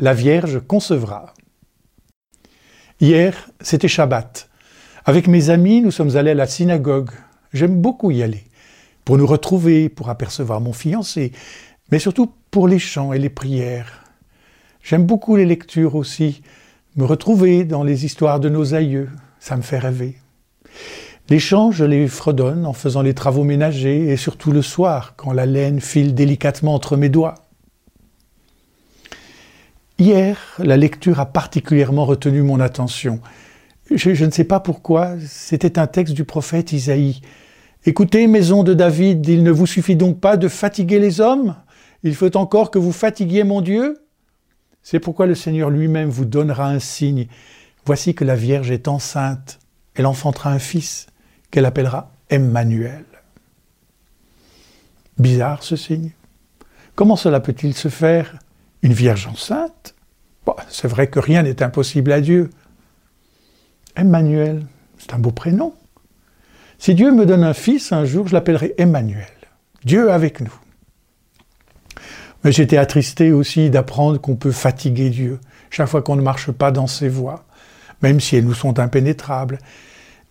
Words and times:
la 0.00 0.12
Vierge 0.12 0.60
concevra. 0.66 1.34
Hier, 3.00 3.48
c'était 3.60 3.88
Shabbat. 3.88 4.48
Avec 5.04 5.28
mes 5.28 5.50
amis, 5.50 5.82
nous 5.82 5.92
sommes 5.92 6.16
allés 6.16 6.32
à 6.32 6.34
la 6.34 6.46
synagogue. 6.46 7.10
J'aime 7.52 7.80
beaucoup 7.80 8.10
y 8.10 8.22
aller, 8.22 8.44
pour 9.04 9.18
nous 9.18 9.26
retrouver, 9.26 9.88
pour 9.88 10.10
apercevoir 10.10 10.60
mon 10.60 10.72
fiancé, 10.72 11.30
mais 11.92 12.00
surtout 12.00 12.32
pour 12.50 12.66
les 12.66 12.80
chants 12.80 13.12
et 13.12 13.18
les 13.18 13.28
prières. 13.28 14.04
J'aime 14.82 15.06
beaucoup 15.06 15.36
les 15.36 15.46
lectures 15.46 15.94
aussi, 15.94 16.42
me 16.96 17.04
retrouver 17.04 17.64
dans 17.64 17.84
les 17.84 18.04
histoires 18.04 18.40
de 18.40 18.48
nos 18.48 18.74
aïeux, 18.74 19.10
ça 19.38 19.56
me 19.56 19.62
fait 19.62 19.78
rêver. 19.78 20.16
Les 21.28 21.38
chants, 21.38 21.70
je 21.70 21.84
les 21.84 22.08
fredonne 22.08 22.66
en 22.66 22.72
faisant 22.72 23.02
les 23.02 23.14
travaux 23.14 23.44
ménagers 23.44 24.08
et 24.08 24.16
surtout 24.16 24.50
le 24.50 24.60
soir, 24.60 25.14
quand 25.16 25.32
la 25.32 25.46
laine 25.46 25.80
file 25.80 26.14
délicatement 26.14 26.74
entre 26.74 26.96
mes 26.96 27.08
doigts. 27.08 27.43
Hier, 29.98 30.36
la 30.58 30.76
lecture 30.76 31.20
a 31.20 31.26
particulièrement 31.26 32.04
retenu 32.04 32.42
mon 32.42 32.58
attention. 32.58 33.20
Je, 33.92 34.24
ne 34.24 34.30
sais 34.30 34.44
pas 34.44 34.58
pourquoi, 34.58 35.14
c'était 35.20 35.78
un 35.78 35.86
texte 35.86 36.14
du 36.14 36.24
prophète 36.24 36.72
Isaïe. 36.72 37.20
Écoutez, 37.86 38.26
maison 38.26 38.64
de 38.64 38.74
David, 38.74 39.28
il 39.28 39.44
ne 39.44 39.52
vous 39.52 39.66
suffit 39.66 39.94
donc 39.94 40.18
pas 40.18 40.36
de 40.36 40.48
fatiguer 40.48 40.98
les 40.98 41.20
hommes? 41.20 41.54
Il 42.02 42.14
faut 42.16 42.36
encore 42.36 42.72
que 42.72 42.78
vous 42.78 42.92
fatiguiez 42.92 43.44
mon 43.44 43.60
Dieu? 43.60 44.00
C'est 44.82 44.98
pourquoi 44.98 45.26
le 45.26 45.36
Seigneur 45.36 45.70
lui-même 45.70 46.08
vous 46.08 46.24
donnera 46.24 46.68
un 46.68 46.80
signe. 46.80 47.28
Voici 47.86 48.14
que 48.14 48.24
la 48.24 48.34
Vierge 48.34 48.72
est 48.72 48.88
enceinte, 48.88 49.60
elle 49.94 50.06
enfantera 50.06 50.50
un 50.50 50.58
fils 50.58 51.06
qu'elle 51.50 51.66
appellera 51.66 52.10
Emmanuel. 52.30 53.04
Bizarre 55.18 55.62
ce 55.62 55.76
signe. 55.76 56.10
Comment 56.96 57.16
cela 57.16 57.38
peut-il 57.38 57.74
se 57.74 57.88
faire? 57.88 58.38
Une 58.82 58.92
Vierge 58.92 59.26
enceinte? 59.26 59.93
C'est 60.68 60.88
vrai 60.88 61.06
que 61.06 61.18
rien 61.18 61.42
n'est 61.42 61.62
impossible 61.62 62.12
à 62.12 62.20
Dieu. 62.20 62.50
Emmanuel, 63.96 64.66
c'est 64.98 65.14
un 65.14 65.18
beau 65.18 65.30
prénom. 65.30 65.74
Si 66.78 66.94
Dieu 66.94 67.12
me 67.12 67.26
donne 67.26 67.44
un 67.44 67.54
fils, 67.54 67.92
un 67.92 68.04
jour, 68.04 68.28
je 68.28 68.34
l'appellerai 68.34 68.74
Emmanuel. 68.78 69.26
Dieu 69.84 70.10
avec 70.10 70.40
nous. 70.40 70.54
Mais 72.42 72.52
j'étais 72.52 72.76
attristé 72.76 73.32
aussi 73.32 73.70
d'apprendre 73.70 74.20
qu'on 74.20 74.36
peut 74.36 74.52
fatiguer 74.52 75.10
Dieu 75.10 75.38
chaque 75.70 75.88
fois 75.88 76.02
qu'on 76.02 76.16
ne 76.16 76.22
marche 76.22 76.52
pas 76.52 76.70
dans 76.70 76.86
ses 76.86 77.08
voies, 77.08 77.44
même 78.02 78.20
si 78.20 78.36
elles 78.36 78.44
nous 78.44 78.54
sont 78.54 78.78
impénétrables. 78.78 79.58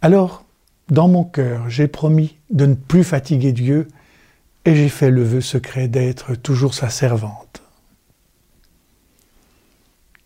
Alors, 0.02 0.45
dans 0.89 1.08
mon 1.08 1.23
cœur, 1.23 1.69
j'ai 1.69 1.88
promis 1.88 2.38
de 2.50 2.66
ne 2.66 2.75
plus 2.75 3.03
fatiguer 3.03 3.52
Dieu 3.52 3.88
et 4.66 4.75
j'ai 4.75 4.89
fait 4.89 5.11
le 5.11 5.23
vœu 5.23 5.41
secret 5.41 5.88
d'être 5.88 6.36
toujours 6.36 6.73
sa 6.73 6.89
servante. 6.89 7.53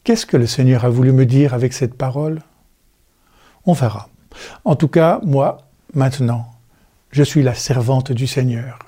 Qu'est-ce 0.07 0.25
que 0.25 0.37
le 0.37 0.47
Seigneur 0.47 0.85
a 0.85 0.89
voulu 0.89 1.11
me 1.11 1.25
dire 1.25 1.53
avec 1.53 1.73
cette 1.73 1.93
parole? 1.93 2.39
On 3.65 3.73
verra. 3.73 4.07
En 4.63 4.77
tout 4.77 4.87
cas, 4.87 5.19
moi, 5.21 5.57
Maintenant, 5.93 6.45
je 7.11 7.23
suis 7.23 7.43
la 7.43 7.53
servante 7.53 8.13
du 8.13 8.25
Seigneur. 8.25 8.79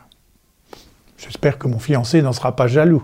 J'espère 1.17 1.57
que 1.57 1.67
mon 1.67 1.77
fiancé 1.77 2.21
n'en 2.21 2.31
sera 2.31 2.55
pas 2.55 2.67
jaloux. 2.67 3.03